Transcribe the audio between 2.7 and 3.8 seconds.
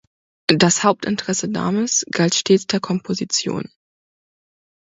Komposition.